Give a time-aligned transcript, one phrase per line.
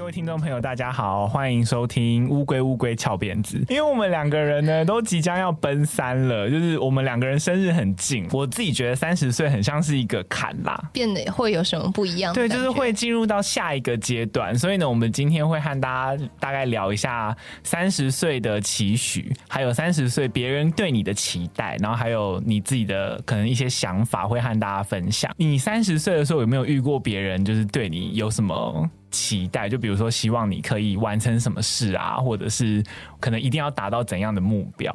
[0.00, 3.62] 各位听众朋友，大家好，欢迎收听乌龟乌龟翘辫子。
[3.68, 8.26] 因为我们两个人呢，都即将要奔三了，就是我们两个人生日很近。
[8.32, 12.32] 我自己觉得三十岁很像是一个坎啦，变得会有什么不一样？
[12.32, 14.58] 对，就是会进入到下一个阶段。
[14.58, 25.30] 所以呢，我们今天会和大家大概聊一下三十岁的期许，还有三十岁别人对你的期待，然后还有你自己的可能一些想法，会和大家分享。
[25.36, 28.88] 你三十岁的时候有没有遇过别人，就是对你有什么？
[29.10, 32.82] 期待，就比如说希望你可以完成什么事啊，或者是
[33.18, 34.92] 可能一定要达到怎样的目标？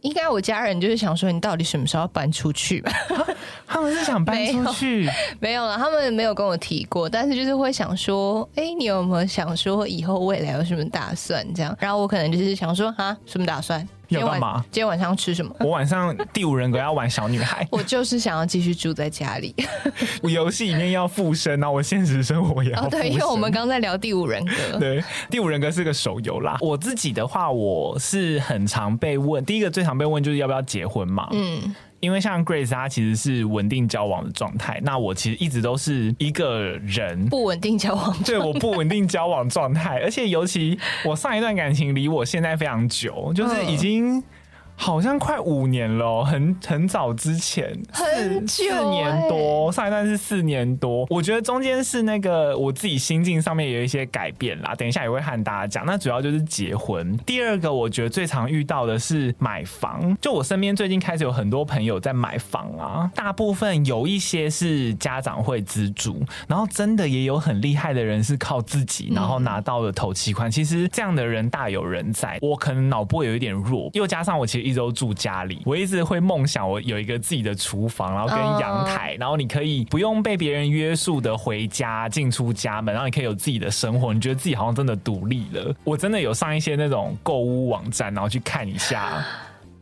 [0.00, 2.92] 应该我家人就是想说，你到底什么时候要搬出去吧？
[3.66, 5.08] 他们是想搬出去？
[5.40, 11.46] 没有了，他们没有跟我提过，但是就是会想说，哎、欸，你有没有想说以后未来有什么打算？
[11.54, 13.86] 这样，然后我可能就是想说，啊，什么打算？
[14.08, 14.64] 要干嘛？
[14.70, 15.54] 今天晚上吃什么？
[15.60, 17.66] 我晚上第五人格要玩小女孩。
[17.72, 19.54] 我就是想要继续住在家里。
[20.22, 24.78] 我游戏里面要附身，那我现实生活也要对，因为我们刚在聊第五人格。
[24.78, 26.56] 对，第五人格是个手游啦。
[26.60, 31.28] 我自己的话，我是很常被问，第一个最常被问就是要不要结婚嘛。
[31.32, 31.74] 嗯。
[32.06, 44.22] 因为像 Grace 她其实是稳定交往的状态，那我其实一直都是一个人不稳定交往，对，我不稳定交往状态，而且尤其我上一段感情离我现在非常久，就是已经。
[44.78, 51.06] 好像快五年了，很很早之前，很久、欸，四年多，上一段是四年多。
[51.08, 55.86] 我觉得中间是那个我自己心境上面有一些改变啦，等一下也会和大家讲。
[55.86, 57.16] 那主要就是结婚。
[57.24, 60.16] 第二个，我觉得最常遇到的是买房。
[60.20, 70.50] 就我身边最近开始有很多朋友在买房啊，大部分有一些是家长会资助，然后真的也有很厉害的人是靠自己，然后拿到了头期款。
[70.50, 72.38] 其实这样的人大有人在。
[72.42, 74.65] 我可能脑波有一点弱，又加上我其实。
[74.66, 85.74] 一直都住家里，我一直会梦想我有一个自己的厨房，然后跟阳台，然后你可以不用被别人约束的回家进出家门，然后你可以有自己的生活，你觉得自己好像真的独立了。
[85.84, 89.24] 我真的有上一些那种购物网站，然后去看一下。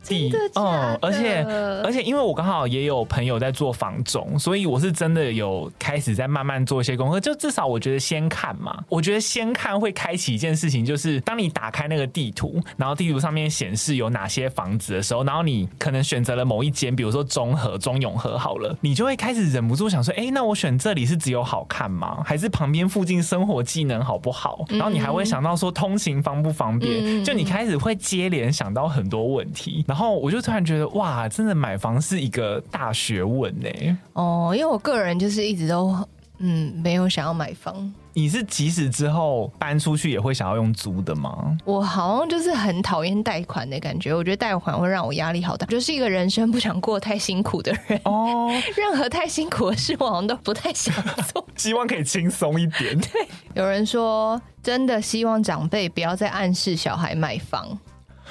[0.05, 0.61] 真的的？
[0.61, 1.43] 嗯，而且
[1.83, 7.19] 而且，因为我刚好也有朋友在做房种，所以我是真的有开始在慢慢做一些功课。
[7.19, 22.21] 就至少我觉得先看嘛，我觉得先看会开启一件事情，就是当你打开那个地图，然后地图上面显示有哪些房子的时候，然后你可能选择了某一间，比如说中和、中永和好了，你就会开始忍不住想说，哎、欸，那我选这里是只有好看吗？
[22.25, 24.65] 还是旁边附近生活技能好不好？
[24.69, 27.23] 然后你还会想到说通勤方不方便？
[27.23, 29.83] 就你开始会接连想到很多问题。
[29.87, 33.69] 然后我就突然觉得，哇，真的买房是一个大学问呢。
[34.13, 35.95] 哦，因为我个人就是一直都
[36.39, 37.93] 嗯没有想要买房。
[38.17, 41.57] 你是即使之后搬出去也会想要用租的吗？
[41.65, 45.65] 我好像就是很讨厌贷款的感觉，我觉得贷款会让我压力好大。
[45.67, 50.95] 我就是一个人生不想过太辛苦的人哦， 任何太辛苦的事我好像都不太想
[51.33, 52.97] 做， 希望可以轻松一点。
[52.97, 57.77] 对，有人说真的希望长辈不要再暗示小孩买房。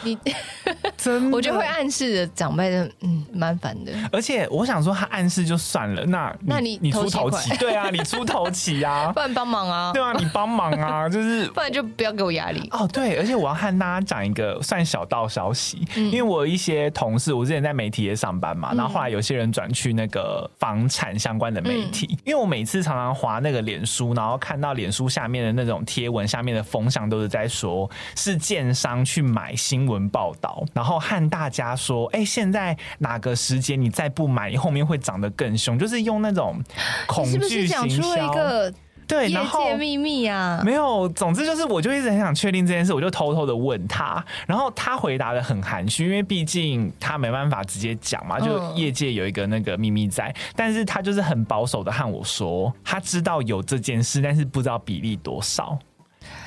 [0.05, 0.19] 你
[0.97, 3.93] 真的， 我觉得会暗示的长辈的，嗯，蛮烦的。
[4.13, 12.69] 而且我想说，他暗示就算了，那你那你你出头起， 对啊，你出头起啊，不然帮忙啊，对啊，你帮忙啊，就是不然就不要给我压力。
[12.73, 12.89] 哦。
[12.93, 29.75] 对，而且我要和大家讲一个算小道消息，嗯，因为我有一些同事，我之前在媒体也上班嘛，然后后来有些人转去那个房产相关的媒体，嗯，因为我每次常常划那个脸书，然后看到脸书下面的那种贴文，下面的风向都是在说，是建商去买新。
[29.75, 36.63] 新闻报道，然后和大家说：“哎，现在哪个时间你再不买，你后面会涨得更凶。”就是用那种
[37.07, 38.75] 恐惧行销，讲出了一个
[39.07, 40.63] 对然后秘密啊。
[40.65, 55.79] 没有，总之就是，我就一直很想确定这件事，我就偷偷的问他，然后他回答的很含蓄，因为毕竟他没办法直接讲嘛，就业界有一个那个秘密在，嗯、但是他就是很保守的和我说，他知道有这件事，但是不知道比例多少。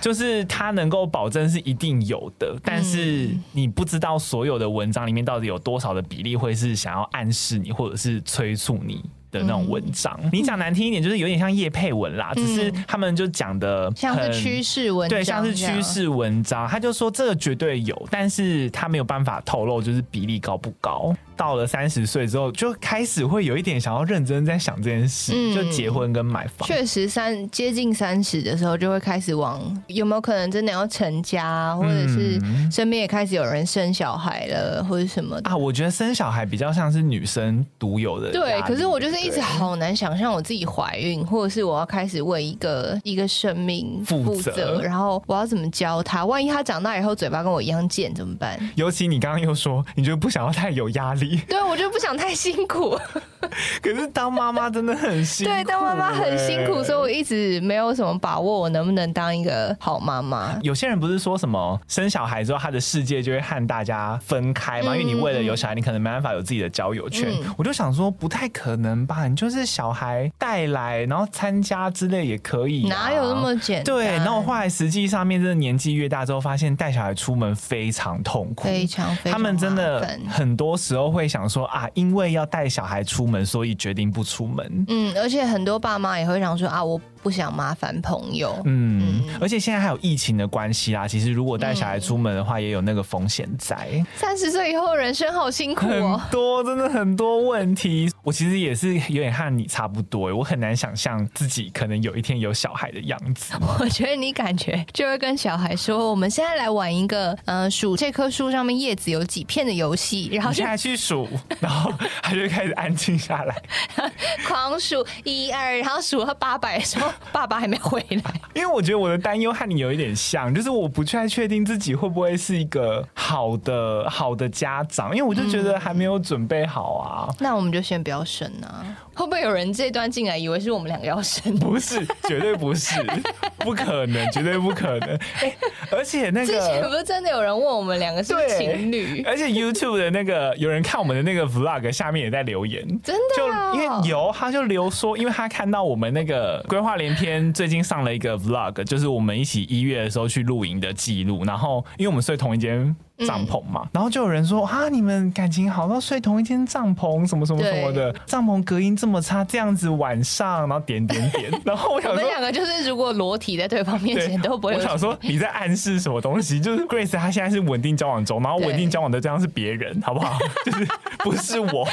[0.07, 10.17] 就是他能够保证是一定有的，但是你不知道所有的文章里面到底有多少的比例会是想要暗示你，或者是催促你的那种文章。
[10.31, 16.65] 你讲难听一点，就是有点像叶佩文啦，只是他们就讲的像是趋势文章，对，像是趋势文章。
[16.65, 21.13] 他就说这个绝对有，但是他没有办法透露就是比例高不高。
[21.37, 26.67] 到了三十岁之后，就开始会有一点想要认真在想这件事，嗯、就结婚跟买房。
[26.67, 32.39] 确实，三接近三十的时候，就会开始往有没有可能真的要成家，或者是
[32.71, 35.55] 身边也开始有人生小孩了，或者什么的啊。
[35.55, 38.31] 我觉得生小孩比较像是女生独有的。
[38.31, 46.25] 对，可是我就是一直好难想象我自己怀孕，或者是我要开始为一个一个生命负责，负责，然后我要怎么教他？
[46.25, 48.57] 万一他长大以后嘴巴跟我一样贱怎么办？
[48.75, 51.26] 尤其你刚刚又说，你就不想要太有压力。
[51.49, 52.97] 对，我就不想太辛苦。
[53.81, 60.57] 可是当妈妈真的很辛苦，欸，对，当妈妈很辛苦，所以我一直没有什么把握，我能不能当一个好妈妈。
[60.61, 64.93] 有些人不是说什么生小孩之后，他的世界就会和大家分开吗？
[64.93, 67.29] 嗯、因为你为了有小孩，你可能没办法有自己的交友圈。
[67.29, 69.27] 嗯、我就想说，不太可能吧？
[69.27, 73.85] 你就是小孩带来，然后参加之类也可以，哪有那么简单？
[73.85, 79.33] 对，然后后来实际上面，真的年纪越大之后，发现带小孩出门非常痛苦，非常非常。
[79.33, 84.85] 他们真的很多时候会想说啊，因为要带小孩出门，所以决定不出门。
[84.87, 86.99] 嗯，而且很多爸妈也会想说啊，我。
[87.27, 91.05] 不想麻烦朋友，嗯，嗯，而且现在还有疫情的关系啦。
[91.05, 94.01] 其实如果带小孩出门的话，也有那个风险在。
[94.15, 98.09] 三十岁以后人生好辛苦哦，很多真的很多问题。
[98.23, 103.53] 我其实也是有点和你差不多，我很难想象自己可能有一天有小孩的样子。
[103.77, 111.27] 我觉得你感觉就会跟小孩说：“我们现在来玩一个，呃，数这棵树上面叶子有几片的游戏。”然后现在去数，
[111.59, 111.91] 然后
[112.23, 113.61] 他就开始安静下来，
[114.47, 117.11] 狂数一二，然后数到八百的时候。
[117.31, 127.27] 爸爸还没回来，因为我觉得我的担忧和你有一点像，就是我不太确定自己会不会是一个好的好的家长，因为我就觉得还没有准备好啊。
[127.29, 128.85] 嗯、那我们就先不要生啊。
[129.17, 131.53] 会不会有人这段进来以为是我们两个要生？
[131.57, 132.93] 不是，绝对不是，
[133.57, 135.15] 不可能，绝对不可能。
[135.41, 135.57] 哎、欸，
[135.91, 139.23] 而且那个之前不是真的有人问我们两个是是情侣？
[139.23, 152.95] 而且 YouTube 的那个有人看我们的那个 Vlog 下面也在留言，真的、哦，就因为有他就留说，因为他看到我们那个规划连篇最近上了一个 Vlog，就是我们一起一月的时候去露营的记录，然后因为我们睡同一间。
[153.25, 164.75] 帐篷嘛，嗯、然后就有人说啊，你们感情好到睡同一间帐篷，什么什么什么的，帐篷隔音这么差，这样子晚上，然后点点点， 然后我想说，我们两个就是如果裸体在对方面前都不会。
[164.75, 166.59] 我想说你在暗示什么东西？
[166.59, 170.37] 就是 Grace 她现在是稳定交往中，然后稳定交往的对象是别人，好不好？
[170.65, 170.87] 就是
[171.19, 171.87] 不是我。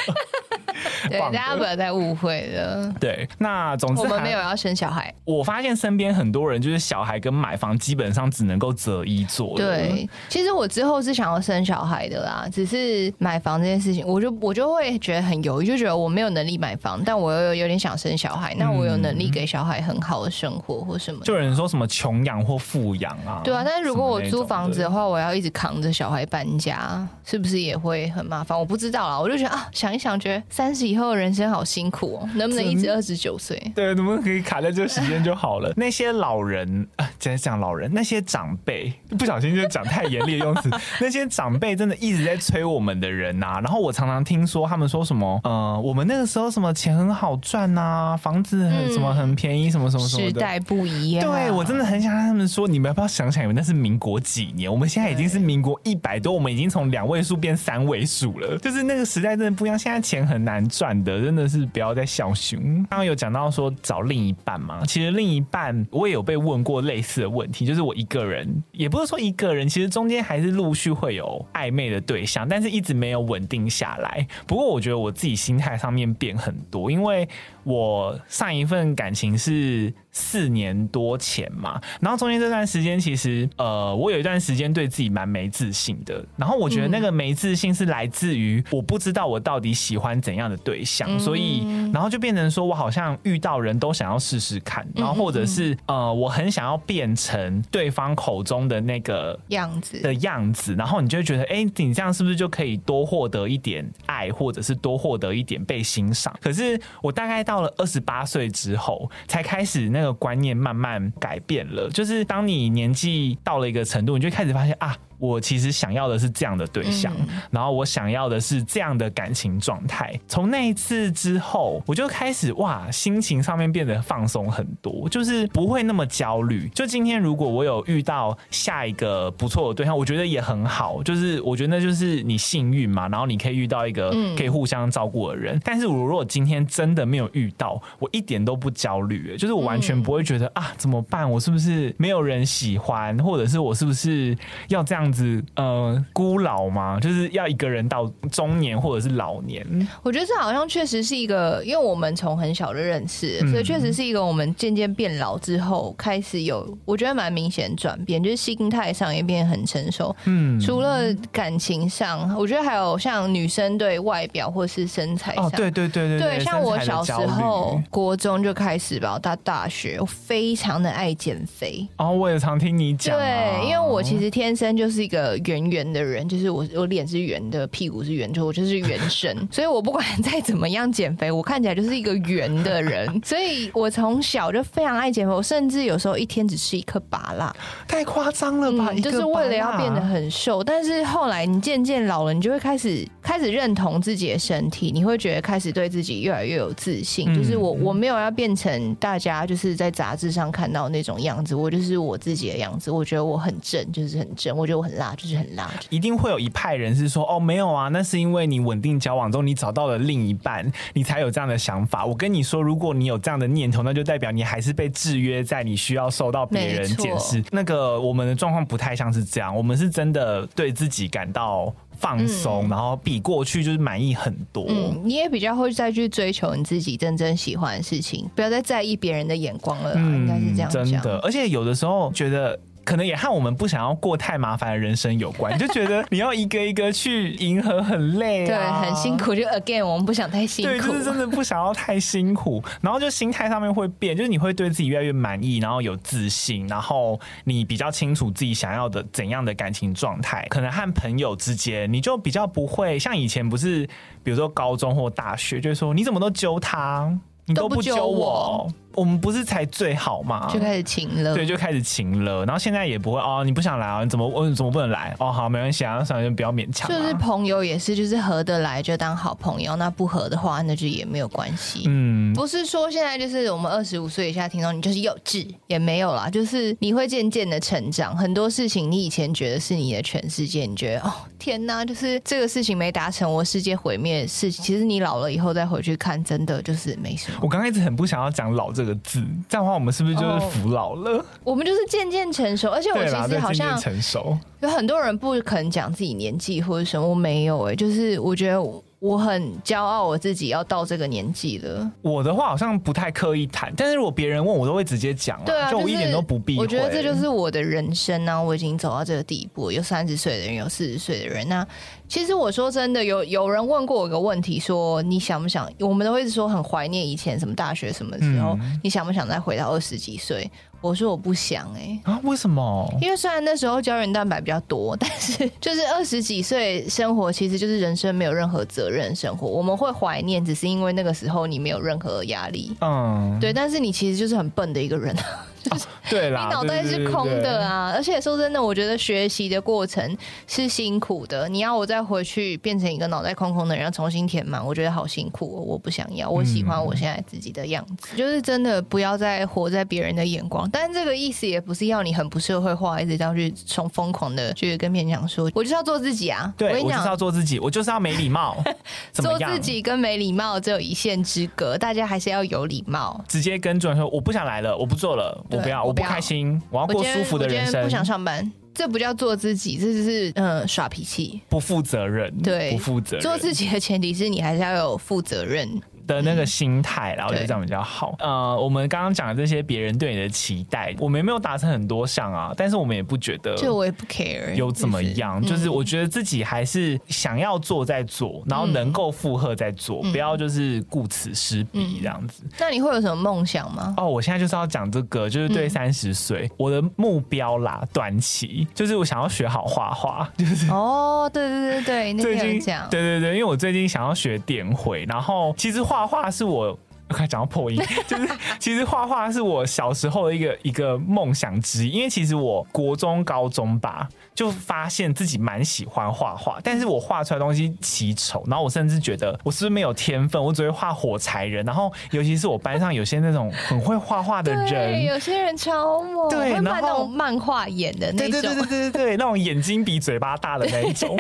[1.09, 2.93] 对，大家不要再误会了。
[3.01, 5.13] 对，那总之我们没有要生小孩。
[5.25, 9.57] 我发现身边很多人就是小孩跟买房基本上只能够择一做。
[9.57, 18.55] 对，其实我之后是想要生小孩的啦，只是买房这件事情，我就我就会觉得很犹豫，就觉得我没有能力买房，但我又有点想生小孩。
[18.57, 21.25] 那我有能力给小孩很好的生活或什么？
[21.25, 23.41] 就有人说什么穷养或富养啊？
[23.45, 28.59] 对啊，但是如果我租房子的话，我要一直扛着小孩搬家，是不是也会很麻烦？
[28.59, 33.61] 我不知道啦，我就觉得啊，想一想，觉得三十以后人生好辛苦哦，能不能一直二十九岁？
[33.75, 35.73] 对，能不能可以卡在这个时间就好了？
[35.77, 40.71] 那些老人啊， 讲讲老人，那些长辈，不小心就讲太严厉的用词。
[41.01, 43.61] 那些长辈真的一直在催我们的人呐、啊。
[43.61, 47.81] 然后我常常听说他们说什么，呃，我们那个时候什么钱很好赚呐、
[48.15, 50.29] 啊，房子很什么很便宜，什么什么什么的。
[50.29, 51.25] 时代不一样。
[51.25, 54.71] 对，我真的很想让他们说，你们要不要想想，你们那是民国几年？
[54.71, 58.59] 我们现在已经是民国一百多，我们已经从两位数变三位数了。
[58.59, 62.61] 就是那个时代真的不一样，现在钱很难赚的，真的是不要再小熊。
[62.91, 74.27] 刚刚有讲到说找另一半嘛，其实另一半我也有被问过类似的问题，就是我一个人，也不是说一个人，其实中间还是陆续会有暧昧的对象，但是一直没有稳定下来。
[74.47, 77.29] 不过我觉得我自己心态上面变很多，因为
[77.63, 100.01] 我上一份感情是四年多前嘛，然后中间这段时间其实呃，我有一段时间对自己蛮没自信的，然后我觉得那个没自信是来自于我不知道我到底喜欢怎样的对象，所以然后就变成说我好像遇到人都想要试试看，然后或者是呃，我很想要变成对方口中的那个样子。
[100.01, 106.35] 的样子，然后你就会觉得哎、欸，你这样是不是就可以多获得一点爱，或者是多获得一点被欣赏？
[106.41, 114.97] 可是我大概到了二十八岁之后，才开始那个观念慢慢改变了，就是当你年纪到了一个程度，你就开始发现啊。
[115.19, 120.13] 我其实想要的是这样的对象，嗯、然后我想要的是这样的感情状态。
[120.27, 126.69] 从那一次之后，我就开始哇，心情上面变得放松很多，就是不会那么焦虑。
[126.75, 131.03] 就今天如果我有遇到下一个不错的对象，我觉得也很好。
[131.03, 135.57] 就是我觉得那就是你幸运嘛，然后你可以遇到一个可以互相照顾的人。
[135.57, 141.31] 嗯、但是我如果今天真的没有遇到，我一点都不焦虑，就是我完全不会觉得、嗯、啊怎么办？
[141.31, 144.37] 我是不是没有人喜欢，或者是我是不是
[144.69, 145.04] 要这样？
[145.13, 146.99] 子呃孤老吗？
[147.01, 149.65] 就是要一个人到中年或者是老年？
[150.03, 160.15] 我觉得这好像确实是一个，因为我们从很小的认识，所以确实是一个我们渐渐变老之后开始有，我觉得蛮明显转变，就是心态上也变得很成熟。
[160.25, 171.87] 嗯，除了感情上，我觉得还有像女生对外表或是身材上，哦，对对对对对，像我小时候国中就开始吧，到大学我非常的爱减肥。
[171.99, 174.94] 哦，我也常听你讲啊，对，因为我其实天生就是。
[174.95, 183.21] 就是一个圆圆的人，就是我我脸是圆的，屁股是圆，就我就是圆身， 所以我不管再怎么样减肥，我看起来就是一个圆的人。
[183.25, 187.53] 所以我从小就非常爱减肥，我甚至有时候一天只吃一颗芭乐，
[187.89, 188.91] 太夸张了吧？
[188.93, 190.63] 嗯，就是为了要变得很瘦。
[190.63, 197.33] 但是后来你渐渐老了，你就会开始开始认同自己的身体，你会觉得开始对自己越来越有自信。
[197.33, 202.93] 嗯、就是我我没有要变成大家就是在杂志上看到那种样子，我就是我自己的样子。
[202.93, 205.71] 我觉得我很正，就是很正；我觉得我很辣，就是很辣。
[205.89, 217.43] 一定会有一派人是说：“哦，没有啊，那是因为你稳定交往中，你找到了另一半，你才有这样的想法。”我跟你说，如果你有这样的念头，那就代表你还是被制约在你需要受到别人检视。
[217.51, 224.67] 那个我们的状况不太像是这样，我们是真的对自己感到放松，嗯、然后比过去就是满意很多。
[224.69, 229.93] 嗯，你也比较会再去追求你自己真正喜欢的事情，不要再在意别人的眼光了。
[229.97, 230.71] 嗯，应该是这样。
[230.71, 232.59] 真的，而且有的时候觉得。
[232.85, 238.47] 可能也和我们不想要过太麻烦的人生有关，就觉得你要一个一个去迎合很累，啊，
[238.83, 239.35] 对，很辛苦。
[239.35, 242.63] 就 again，我们不想太辛苦，对，就是真的不想要太辛苦。
[242.81, 250.47] 然后就心态上面会变，就是你会对自己越来越满意，然后有自信，然后你比较清楚自己想要的怎样的感情状态。
[250.51, 253.87] 可能和朋友之间，你就比较不会像以前不是，
[254.23, 257.13] 比如说高中或大学，就是说你怎么都揪他，
[257.47, 258.71] 你都不揪我。
[258.95, 260.49] 我们不是才最好吗？
[260.53, 262.45] 就开始情了，对，就开始情了。
[262.45, 264.03] 然后现在也不会哦，你不想来啊？
[264.03, 265.15] 你怎么我怎么不能来？
[265.19, 266.89] 哦，好，没关系啊，算了，就不要勉强。
[266.89, 271.85] 就是朋友也是，就是合得来就当好朋友，那不合的话，那就也没有关系。
[271.87, 278.17] 嗯，不是说现在就是我们二十五岁以下听到你就是幼稚，也没有啦，就是你会渐渐的成长。
[278.17, 284.65] 很多事情你以前觉得是你的全世界，你觉得哦天哪，就是这个事情没达成，我世界毁灭的事情。
[284.65, 287.39] 其实你老了以后再回去看，真的就是没什么。
[287.43, 288.84] 我刚开始很不想要讲老这个。
[288.85, 294.37] 这个字，这样的话，我们是不是就是服老了？Oh, 我们就是渐渐成熟，而且我其实好像成熟。
[294.61, 298.63] 有很多人不可能讲自己年纪或者什么，我没有哎、欸，就是我觉得。
[298.63, 298.83] 我
[299.19, 301.91] 很骄傲，我自己要到这个年纪了。
[302.01, 305.39] 我的话好像不太刻意谈，但是如果别人问我，都会直接讲。
[305.45, 306.63] 对啊，就我一点都不避讳。
[306.63, 311.47] 我觉得这就是我的人生啊，我已经走到这个地步，有三十岁的人，有四十岁的人。
[311.47, 311.67] 那
[312.09, 315.71] 其实我说真的，有有人问过我一个问题，说你想不想？
[315.81, 320.51] 我们都会一直说很怀念以前什么大学什么时候，嗯、你想不想再回到二十几岁？
[320.85, 322.95] 我说我不想哎、欸、啊，为什么？
[323.01, 329.49] 因为虽然那时候胶原蛋白比较多，但是 就是二十几岁生活其实就是人生没有任何责任生活。
[329.49, 332.77] 我们会怀念，只是因为那个时候你没有任何压力。
[332.83, 333.51] 嗯，对。
[333.51, 335.17] 但是你其实就是很笨的一个人。
[335.65, 337.93] 就是、对啦，你脑袋是空的啊！
[337.95, 340.17] 而且说真的，我觉得学习的过程
[340.47, 341.49] 是辛苦的。
[341.49, 345.61] 你要我再回去变成一个脑袋空空的人，要重新填满，我觉得好辛苦哦。
[345.61, 348.09] 我不想要，我喜欢我现在自己的样子。
[348.13, 350.69] 嗯、就是真的不要再活在别人的眼光。
[350.71, 356.53] 但这个意思也不是要你很不社会化，一直要去从疯狂的去跟别人讲说，我就是要做自己啊！
[356.57, 358.63] 对，我跟你讲，我就是要做自己，我就是要没礼貌。
[359.15, 363.25] 做自己跟没礼貌只有一线之隔，大家还是要有礼貌。
[363.27, 365.45] 直接跟主管说，我不想来了，我不做了。
[365.57, 367.83] 我不要，我不开心，我要过舒服的人生。
[367.83, 372.37] 不想上班，这不叫做自己，这就是嗯耍脾气，不负责任。
[372.39, 373.23] 对，不负责任。
[373.23, 375.69] 做自己的前提是你还是要有负责任。
[376.07, 378.15] 的那个心态，然后我觉得这样比较好。
[378.19, 392.45] 呃，我们刚刚讲的这些别人对你的期待，我们也没有达成很多项啊，但是我们也不觉得，就我也不 care 有怎么样，就是，就是我觉得自己还是想要做再做，然后能够负荷再做，嗯、不要就是顾此失彼这样子。
[392.59, 393.95] 那你会有什么梦想吗？
[393.97, 405.94] 哦，我现在就是要讲这个，就是对三十岁我的目标啦，短期就是我想要学好画画，就是哦，对对对对，那天有讲，对对对，因为我最近想要学电绘，然后其实画。
[405.95, 406.77] 画画是我。
[407.07, 407.77] 快讲到破音，
[408.09, 408.27] 就是
[408.59, 431.17] 其实画画是我小时候的一个一个梦想之一，因为其实我国中、高中吧，就发现自己蛮喜欢画画，但是我画出来的东西奇丑，然后我甚至觉得我是不是没有天分，我只会画火柴人，然后尤其是我班上有些那种很会画画的人，有些人超猛，对，然后那种漫画眼的那种，对对对对对对，那种眼睛比嘴巴大的那一种，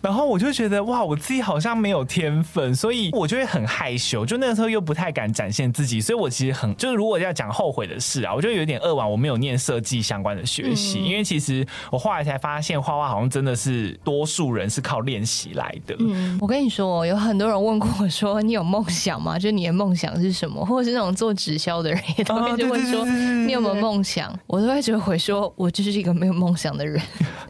[0.00, 5.24] 然后我就觉得哇，我自己好像没有天分，所以我就会很害羞，就那个时候又不太敢。
[5.34, 15.96] 展现自己，所以我其实很就是，如果要讲后悔的事啊，我就有点扼腕，我没有念设计相关的学习，嗯、因为其实我后来才发现，画画好像真的是多数人是靠练习来的。
[15.98, 19.38] 嗯，我跟你说，有很多人问过我说，你有梦想吗？
[19.40, 20.62] 就你的梦想是什么？
[20.66, 23.04] 或者是那种做直销的人也都会就问说，
[23.46, 24.30] 你有没有梦想？
[24.46, 27.00] 我都会只会说， 我就是一个没有梦想的人。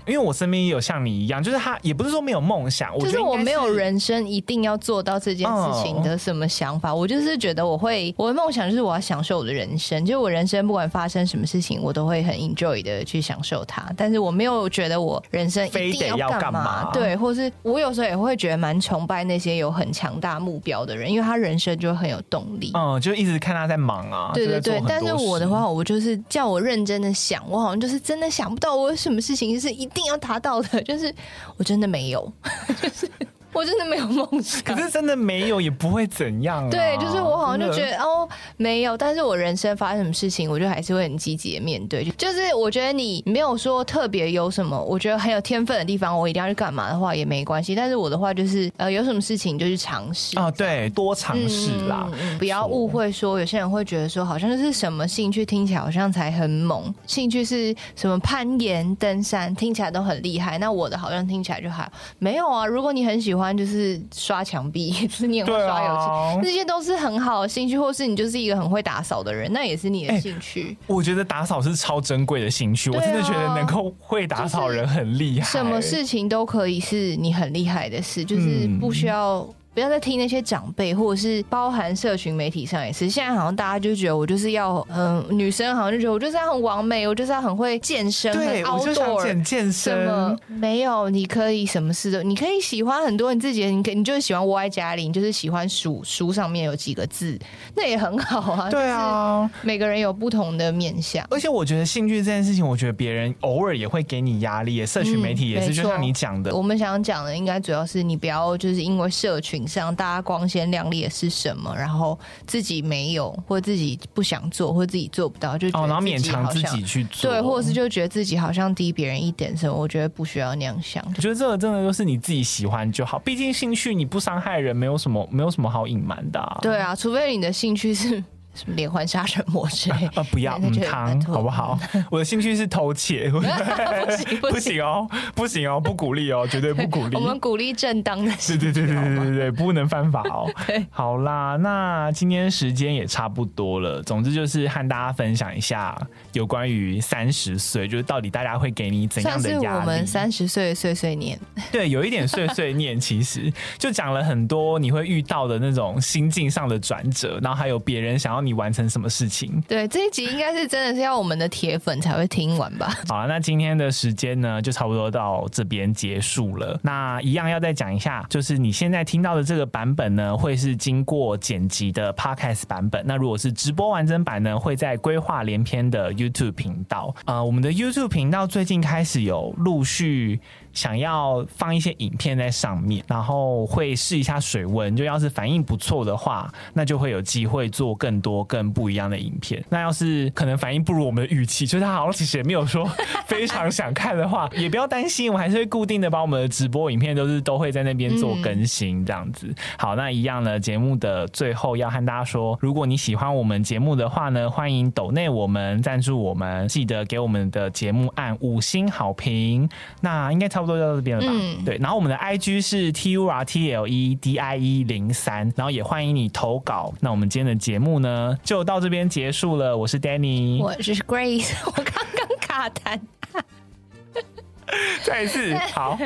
[0.06, 7.64] 因为我身边也有像你一样，就是他也不是说没有梦想，我就是我没有人生一定要做到这件事情的什么想法，我就是觉得。
[7.64, 13.90] 我会我的梦想就是我要享受我的人生，就我人生不管发生什么事情，我都会很 enjoy 的去享受它。
[13.96, 22.70] 但是我没有觉得我人生一定要干嘛，嘛对，或是我有时候也会觉得蛮崇拜那些有很强大目标的人，因为他人生就很有动力。
[22.74, 24.30] 嗯，就一直看他在忙啊。
[24.34, 31.14] 对对对，但是我的话，我就是叫我认真的想，我好像就是真的想不到我有什么事情是一定要达到的，就是
[31.56, 32.32] 我真的没有，
[32.80, 33.10] 就是。
[33.54, 36.70] 我真的没有梦想，可是真的没有也不会怎样啊。
[36.70, 42.04] 对，就是我好像就觉得哦，没有，但是我人生发生什么事情，我就还是会很积极的面对。
[42.18, 47.76] 就是我觉得你没有说特别有什么，我觉得很有天分的地方，我一定要去干嘛的话也没关系。
[47.76, 60.58] 但是我的话就是呃，有什么事情就去尝试啊，对，多尝试啦，嗯，不要误会说有些人会觉得说好像就是什么兴趣听起来好像才很猛，兴趣是什么攀岩、登山，听起来都很厉害。
[60.58, 62.66] 那我的好像听起来就还没有啊。
[62.66, 63.43] 如果你很喜欢。
[63.52, 70.62] 就是刷墙壁， 就是你很会刷油漆，啊、这些都是很好的兴趣，或是你就是一个很会打扫的人，那也是你的兴趣。
[70.68, 79.46] 欸、我觉得打扫是超珍贵的兴趣，啊、我真的觉得能够会打扫人很厉害，什么事情都可以是你很厉害的事，就是不需要。
[79.74, 83.10] 嗯不要再听那些长辈，或者是包含社群媒体上也是。
[83.10, 89.72] 现在好像大家就觉得我就是要，嗯、呃，女生好像就觉得我就是要很完美，我就是要很会健身，对，很 outdoor，我就想健健身。
[89.72, 91.10] 什么没有？
[91.10, 97.36] 你可以什么事都，你可以喜欢很多你自己的，你可你就是喜欢窝在家里，你就是喜欢书书上面有几个字，
[97.74, 98.70] 那也很好啊。
[98.70, 101.26] 对啊，每个人有不同的面向。
[101.30, 106.54] 而且我觉得兴趣这件事情，我觉得别人偶尔也会给你压力，社群媒体也是，嗯、就像你讲的。
[106.54, 110.44] 我们想讲的应该主要是你不要就是因为社群上大家光。
[110.54, 111.74] 鲜亮丽的是什么？
[111.74, 112.16] 然后
[112.46, 119.74] 自己没有，或者自己不想做，或者自己做不到，就哦，然后勉强自己去做，对，或者是就觉得自己好像低别人一点什么？
[119.74, 121.02] 我觉得不需要那样想。
[121.16, 126.58] 我觉得这个真的就是你自己喜欢就好，毕竟兴趣你不伤害人，没有什么没有什么好隐瞒的啊。
[126.60, 128.22] 对啊，除非你的兴趣是。
[128.54, 130.06] 什么连环杀人魔之类？
[130.14, 131.78] 啊，不要，嗯，汤，好不好？
[132.10, 137.16] 我的兴趣是偷窃， 不行，不行哦，不行哦，不鼓励哦，绝对不鼓励。
[137.16, 140.48] 我们鼓励正当的，对对对对对对对，不能犯法哦。
[140.90, 144.00] 好啦，那今天时间也差不多了。
[144.02, 146.00] 总之就是和大家分享一下
[146.32, 149.66] 有关于三十岁，就是到底大家会给你怎样的压力？
[149.66, 151.36] 我们三十岁的碎碎念，
[151.72, 158.43] 对，有一点碎碎念，其实就讲了很多你会遇到的那种心境上的转折，然后还有别人想要。
[158.44, 159.62] 你完成什么事情？
[159.66, 162.94] 对，这一集应该是真的是要我们的铁粉才会听完吧。
[163.08, 166.78] 好啊，那今天的时间呢，就差不多到这边结束了。
[166.82, 173.02] 那一样要再讲一下，就是你现在听到的这个版本呢，会是经过剪辑的 Podcast 版本。
[173.06, 177.14] 那如果是直播完整版呢，会在规划连篇的 YouTube 频道。
[177.24, 180.40] 呃，我们的 YouTube 频道最近开始有陆续。
[180.74, 189.64] 想要放一些影片在上面，然后会试一下水温，就要是反应不错的话，那就会有机会做更多更不一样的影片。
[189.68, 192.84] 那要是可能反应不如我们的预期，就是他好像其实也没有说
[193.26, 199.54] 非常想看的话，也不要担心，我还是会固定的把我们的直播影片都是都会在那边做更新这样子。
[199.78, 209.68] 好，那一样呢，节目的最后要和大家说，如果你喜欢我们节目的话呢，欢迎抖内我们赞助我们，记得给我们的节目按五星好评。
[210.00, 210.63] 那应该超。
[210.66, 211.32] 都到这边了吧？
[211.34, 216.92] 嗯、对，然后我们的 I G 是 T U R T L E D I E 零三，然后也欢迎你投稿。
[217.00, 219.76] 那我们今天的节目呢，就到这边结束了。
[219.76, 221.84] 我是 Danny，我是 Grace， 我刚
[222.16, 223.00] 刚卡弹，
[225.04, 225.98] 再一次好，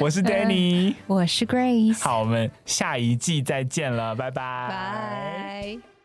[0.00, 5.97] 我是 Danny，我是 Grace，好，我们下一季再见了，拜拜，拜。